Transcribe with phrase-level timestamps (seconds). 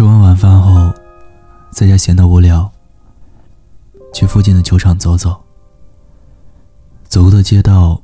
[0.00, 0.90] 吃完晚饭后，
[1.70, 2.72] 在家闲得无聊，
[4.14, 5.38] 去附近的球场走走。
[7.04, 8.00] 走过的街道，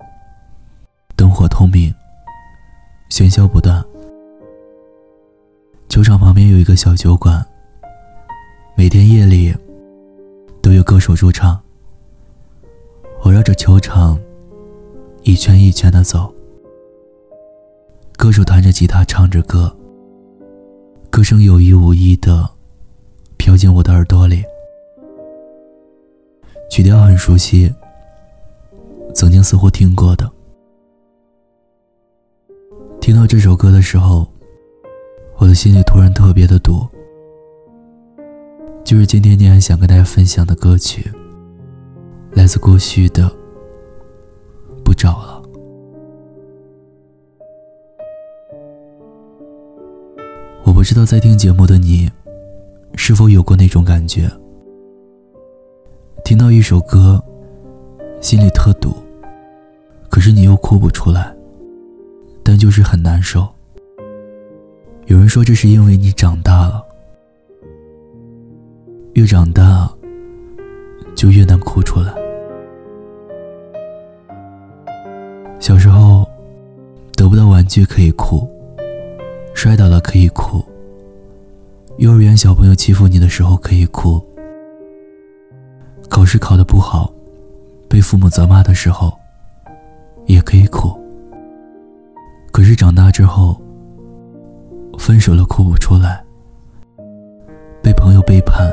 [1.16, 1.94] 灯火通明，
[3.08, 3.82] 喧嚣不断。
[5.88, 7.42] 球场旁边有一个小酒馆，
[8.76, 9.56] 每天夜里
[10.60, 11.58] 都有歌手驻唱。
[13.22, 14.20] 我绕着球场
[15.22, 16.30] 一圈一圈的走，
[18.18, 19.74] 歌手弹着吉他唱着歌，
[21.16, 22.46] 歌声有意无意的
[23.38, 24.44] 飘进我的耳朵里，
[26.70, 27.74] 曲调很熟悉，
[29.14, 30.30] 曾经似乎听过的。
[33.00, 34.30] 听到这首歌的时候。
[35.38, 36.86] 我的心里突然特别的堵，
[38.84, 41.10] 就是今天你还想跟大家分享的歌曲，
[42.32, 43.24] 来自郭旭的
[44.84, 45.32] 《不找了》。
[50.86, 52.08] 知道在听节目的你，
[52.94, 54.30] 是否有过那种感觉，
[56.24, 57.20] 听到一首歌，
[58.20, 58.94] 心里特堵，
[60.08, 61.34] 可是你又哭不出来，
[62.44, 63.48] 但就是很难受。
[65.06, 66.80] 有人说，这是因为你长大了，
[69.14, 69.92] 越长大
[71.16, 72.14] 就越难哭出来。
[75.58, 76.24] 小时候
[77.16, 78.48] 得不到玩具可以哭，
[79.52, 80.64] 摔倒了可以哭，
[81.98, 84.22] 幼儿园小朋友欺负你的时候可以哭，
[86.10, 87.10] 考试考得不好，
[87.88, 89.16] 被父母责骂的时候
[90.26, 90.94] 也可以哭。
[92.52, 93.58] 可是长大之后，
[94.98, 96.22] 分手了哭不出来，
[97.82, 98.70] 被朋友背叛，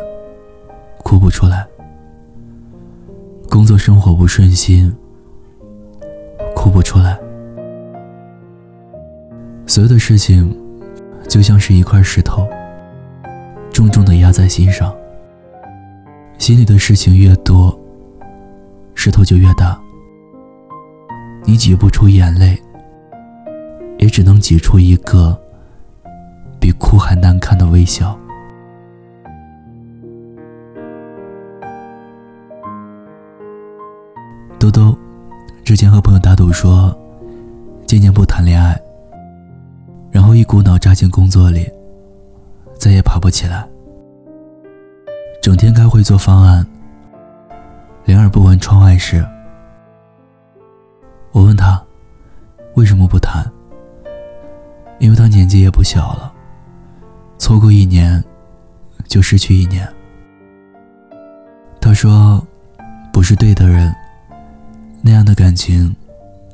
[1.00, 1.66] 哭不出来。
[3.50, 4.94] 工作生活不顺心，
[6.56, 7.18] 哭不出来。
[9.66, 10.54] 所有的事情，
[11.30, 12.48] 就像是一块石头，
[13.84, 14.96] 重重的压在心上。
[16.38, 17.78] 心里的事情越多，
[18.96, 19.78] 石头就越大。
[21.44, 22.58] 你挤不出眼泪，
[23.98, 25.38] 也只能挤出一个。
[26.62, 28.18] 比哭还难看的微笑。
[34.58, 34.98] 兜兜
[35.66, 36.98] 之前和朋友打赌说，
[37.86, 38.82] 今年不谈恋爱，
[40.10, 41.70] 然后一股脑扎进工作里，
[42.80, 43.68] 再也爬不起来，
[45.44, 46.66] 整天开会做方案，
[48.06, 49.28] 两耳不闻窗外事。
[51.34, 51.84] 我问他
[52.76, 53.46] 为什么不谈，
[55.00, 56.32] 因为他年纪也不小了。
[57.38, 58.24] 错过一年，
[59.10, 59.86] 就失去一年。
[61.82, 62.42] 他说
[63.12, 63.94] ：“不是对的人，
[65.02, 65.94] 那样的感情，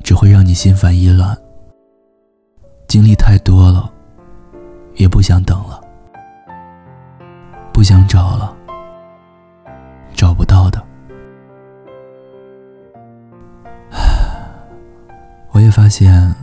[0.04, 1.38] 只会让你心烦意乱。
[2.88, 3.88] 经历太多了，
[4.96, 5.80] 也不想等了，
[7.72, 8.58] 不想找了，
[10.14, 10.82] 找不到的。”
[15.52, 16.34] 我也发现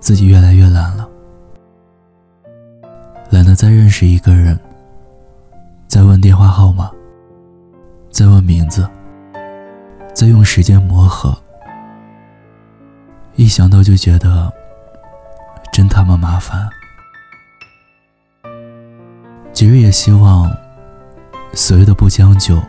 [0.00, 1.08] 自己越来越懒了。
[3.30, 4.58] 懒得再认识一个人，
[5.88, 6.90] 再问电话号码，
[8.10, 8.88] 再问名字，
[10.14, 11.36] 再用时间磨合。
[13.34, 14.52] 一想到就觉得
[15.72, 16.70] 真他妈麻烦。
[19.52, 20.48] 其实也希望
[21.54, 22.60] 所有的不将就，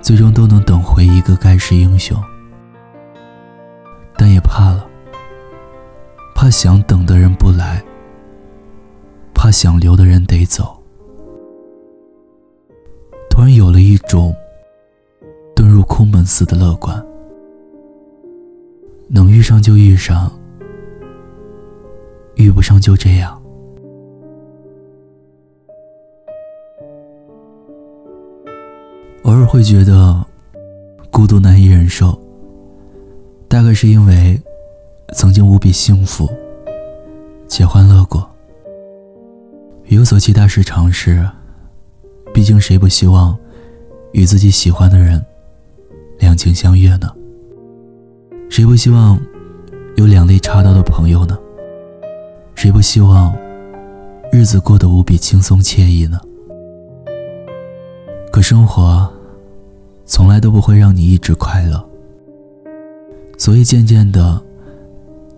[0.00, 2.16] 最终都能等回一个盖世英雄，
[4.16, 4.86] 但也怕了，
[6.34, 7.82] 怕想等的人不来。
[9.34, 10.82] 怕想留的人得走，
[13.28, 14.34] 突然有了一种
[15.54, 17.04] 遁入空门似的乐观。
[19.06, 20.32] 能遇上就遇上，
[22.36, 23.38] 遇不上就这样。
[29.54, 30.20] 会觉得
[31.12, 32.20] 孤独难以忍受，
[33.46, 34.36] 大概是因为
[35.12, 36.28] 曾经无比幸福
[37.46, 38.28] 且欢乐过。
[39.84, 41.24] 有所期待是常事，
[42.32, 43.38] 毕竟谁不希望
[44.10, 45.24] 与自己喜欢的人
[46.18, 47.08] 两情相悦呢？
[48.50, 49.16] 谁不希望
[49.94, 51.38] 有两肋插刀的朋友呢？
[52.56, 53.32] 谁不希望
[54.32, 56.20] 日子过得无比轻松惬意呢？
[58.32, 59.08] 可生活
[60.06, 61.84] 从来都不会让你一直快乐，
[63.38, 64.40] 所以渐渐的，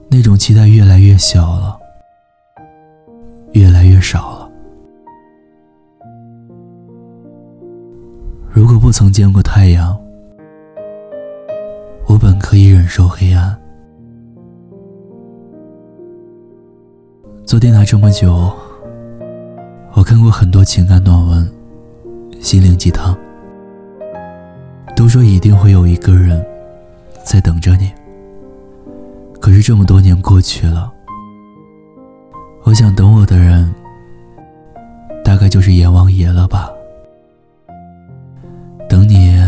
[0.08, 1.78] 那种期待越来越小了，
[3.52, 4.50] 越来越少了。
[8.50, 9.96] 如果不曾见过太阳，
[12.06, 13.56] 我本可以忍受黑暗。
[17.44, 18.52] 做电台这么久，
[19.92, 21.48] 我看过很多情感短文、
[22.40, 23.16] 心灵鸡汤，
[24.96, 26.44] 都说一定会有一个人
[27.22, 27.92] 在等着你。
[29.40, 30.90] 可是这么多年过去了，
[32.64, 33.72] 我想等我的人，
[35.22, 36.70] 大概就是阎王爷了吧。
[38.88, 39.38] 等你，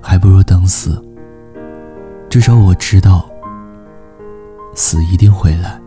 [0.00, 1.02] 还不如等死。
[2.28, 3.28] 至少我知道，
[4.74, 5.80] 死一定会来。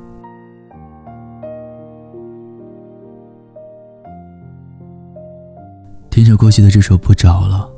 [6.10, 7.70] 听着过去的这首《不找了》，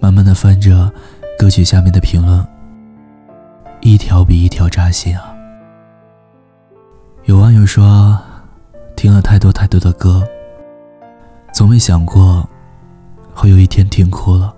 [0.00, 0.90] 慢慢的翻着
[1.38, 2.46] 歌曲下面的评论，
[3.80, 5.34] 一条比一条扎心啊！
[7.24, 8.18] 有网友说，
[8.96, 10.26] 听了太多太多的歌，
[11.52, 12.48] 从没想过
[13.34, 14.54] 会有一天听哭了。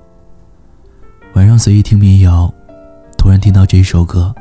[1.34, 2.52] 晚上随意听民谣，
[3.16, 4.34] 突然听到这首歌，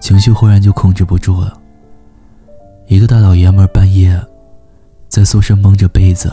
[0.00, 1.52] 情绪忽然就控制不住了。
[2.86, 4.20] 一个大老爷们半夜
[5.08, 6.30] 在宿舍蒙着被子。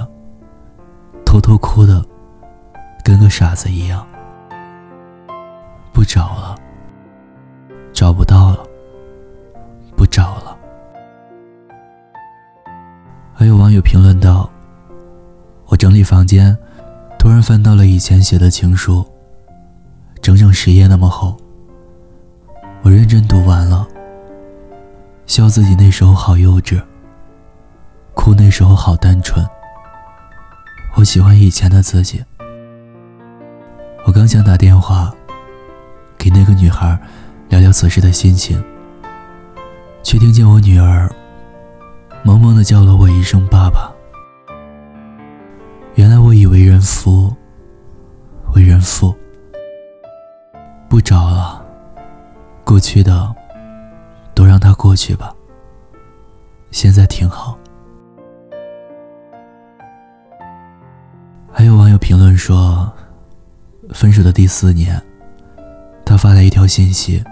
[1.25, 2.03] 偷偷哭的，
[3.03, 4.05] 跟个傻子一样。
[5.91, 6.55] 不找了，
[7.91, 8.63] 找不到了，
[9.97, 10.57] 不找了。
[13.33, 14.49] 还有网友评论道
[15.67, 16.57] ：“我整理房间，
[17.17, 19.05] 突然翻到了以前写的情书，
[20.21, 21.35] 整整十页那么厚。
[22.81, 23.85] 我认真读完了，
[25.25, 26.81] 笑自己那时候好幼稚，
[28.13, 29.45] 哭那时候好单纯。”
[30.95, 32.23] 我喜欢以前的自己。
[34.09, 35.13] 我刚想打电话
[36.17, 37.00] 给那个女孩
[37.47, 38.59] 聊聊此时的心情，
[40.01, 41.07] 却听见我女儿
[42.23, 43.94] 萌萌的叫了我一声“爸爸”。
[45.94, 47.31] 原来我以为人夫，
[48.56, 49.15] 为人父，
[50.89, 51.63] 不找了，
[52.63, 53.31] 过去的
[54.33, 55.31] 都让它过去吧。
[56.71, 57.56] 现在挺好。
[61.53, 62.91] 还有网友评论说，
[63.94, 65.01] 分手的第四年，
[66.06, 67.24] 他发来一条信息：“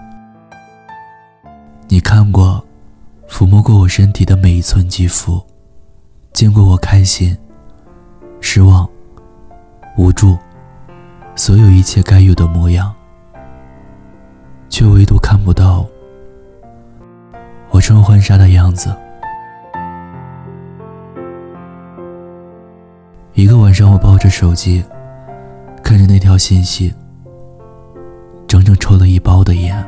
[1.88, 2.63] 你看过，
[3.30, 5.39] 抚摸过我身体的每一寸肌肤，
[6.33, 7.38] 见过我开心、
[8.42, 8.89] 失望、
[9.98, 10.38] 无助，
[11.36, 12.94] 所有一切该有的模样，
[14.68, 15.86] 却唯独看不到
[17.69, 18.94] 我穿婚纱的样子。”
[23.33, 24.83] 一个晚上，我抱着手机，
[25.88, 26.94] 看着那条信息，
[28.45, 29.88] 整整抽了一包的烟，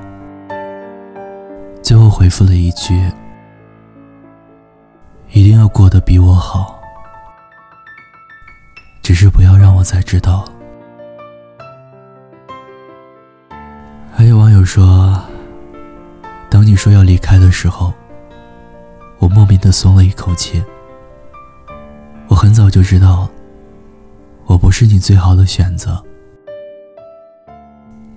[1.83, 3.11] 最后回复了一句
[5.31, 6.79] ：“一定要过得比我好，
[9.03, 10.45] 只是不要让我再知道。”
[14.15, 15.21] 还有网友说
[16.49, 17.93] ：“当你说要离开的时候，
[19.17, 20.63] 我莫名的松了一口气。
[22.29, 23.27] 我很早就知道。”
[24.49, 26.03] 我不是你最好的选择，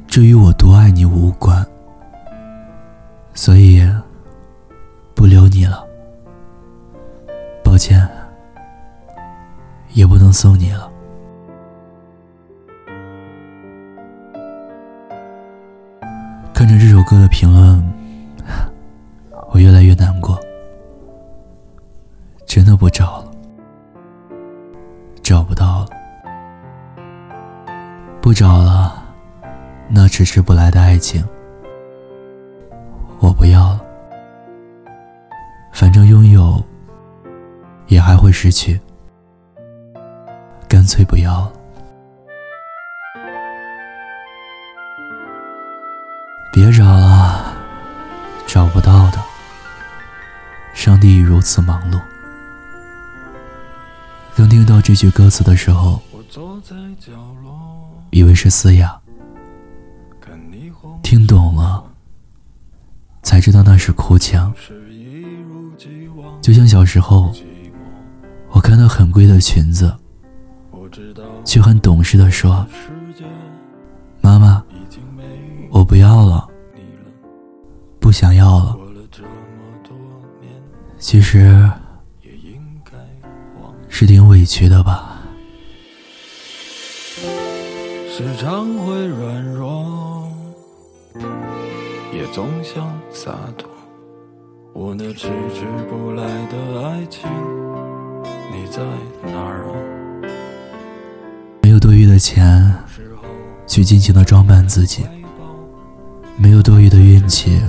[0.07, 1.63] 这与我多爱你无关，
[3.35, 3.87] 所以
[5.15, 5.87] 不留你了。
[7.63, 8.09] 抱歉，
[9.93, 10.91] 也不能送你了。
[16.55, 17.93] 看着这首歌的评论，
[19.51, 20.41] 我越来越难过，
[22.47, 23.32] 真的不找了，
[28.33, 28.95] 不找了，
[29.91, 31.23] 那迟迟不来的爱情，
[33.21, 33.81] 我不要了。
[35.75, 36.65] 反正拥有，
[37.89, 38.81] 也还会失去，
[40.67, 41.53] 干脆不要了。
[46.55, 47.53] 别找了，
[48.47, 49.19] 找不到的。
[50.73, 52.01] 上帝如此忙碌。
[54.35, 56.01] 当听到这句歌词的时候。
[58.11, 58.99] 以为是嘶哑，
[61.03, 61.85] 听懂了，
[63.23, 64.51] 才知道那是哭腔。
[66.41, 67.31] 就像小时候，
[68.51, 69.95] 我看到很贵的裙子，
[71.45, 72.67] 却很懂事的说
[74.23, 74.65] ：“妈妈，
[75.71, 76.49] 我不要了，
[78.01, 78.79] 不想要了。”
[80.99, 81.71] 其实
[83.89, 85.12] 是挺委屈的吧。
[88.15, 90.29] 时常会软弱，
[92.13, 93.67] 也总想洒脱。
[94.75, 97.23] 我那迟迟不来的爱情，
[98.53, 98.83] 你在
[99.25, 99.73] 哪儿啊？
[101.63, 102.71] 没有多余的钱
[103.67, 105.07] 去尽情的装扮自己，
[106.37, 107.63] 没有多余的运气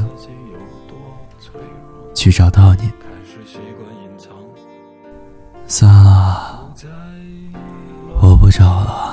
[2.14, 2.92] 去找到你，
[5.68, 6.70] 算了，
[8.22, 9.13] 我不找了。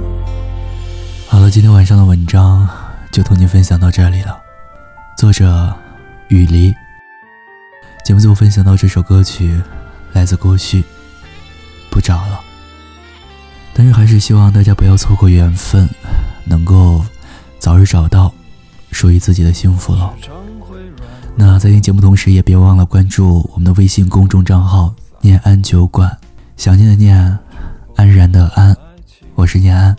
[1.31, 2.67] 好了，今天晚上的文章
[3.09, 4.37] 就同你分享到这里了。
[5.17, 5.73] 作者：
[6.27, 6.75] 雨离。
[8.03, 9.57] 节目最后分享到这首歌曲，
[10.11, 10.83] 来自郭旭。
[11.89, 12.41] 不找了，
[13.73, 15.87] 但是还是希望大家不要错过缘分，
[16.43, 17.01] 能够
[17.59, 18.33] 早日找到
[18.91, 20.13] 属于自己的幸福了。
[21.37, 26.11] 那在听节目同时，也别忘了关注我们的微信公众账号“念安酒馆”，
[26.57, 27.39] 想念的念，
[27.95, 28.75] 安然的安，
[29.35, 29.95] 我是念安。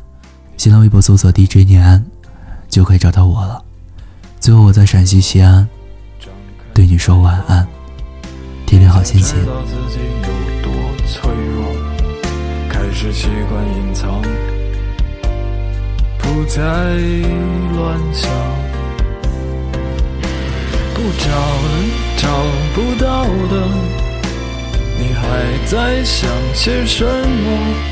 [0.62, 2.00] 新浪微博搜索 DJ 念安，
[2.69, 3.64] 就可以找到我了。
[4.38, 5.69] 最后，我在陕西西安
[6.73, 7.66] 对你说晚安，
[8.64, 9.37] 天天好心情。
[12.69, 14.23] 开始习惯隐藏，
[16.19, 18.31] 不再乱想，
[20.95, 21.75] 不找了，
[22.19, 22.28] 找
[22.76, 23.66] 不到的，
[24.97, 27.92] 你还在想些什么？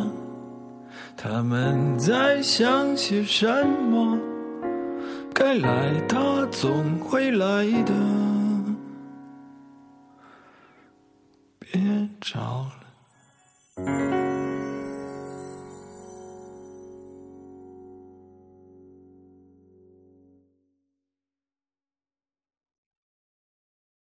[1.23, 4.17] 他们在想些什么？
[5.31, 7.93] 该来，他总会来的。
[11.59, 12.65] 别找
[13.75, 14.20] 了。